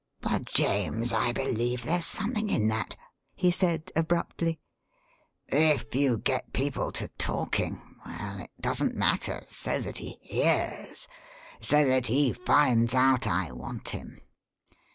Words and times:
"By 0.19 0.39
James, 0.39 1.13
I 1.13 1.31
believe 1.31 1.83
there's 1.83 2.05
something 2.07 2.49
in 2.49 2.67
that!" 2.69 2.95
he 3.35 3.51
said, 3.51 3.91
abruptly. 3.95 4.59
"If 5.49 5.93
you 5.93 6.17
get 6.17 6.53
people 6.53 6.91
to 6.93 7.07
talking.... 7.19 7.79
Well, 8.03 8.39
it 8.39 8.49
doesn't 8.59 8.95
matter, 8.95 9.43
so 9.47 9.79
that 9.81 9.99
he 9.99 10.17
hears 10.23 11.07
so 11.59 11.85
that 11.85 12.07
he 12.07 12.33
finds 12.33 12.95
out 12.95 13.27
I 13.27 13.51
want 13.51 13.89
him. 13.89 14.19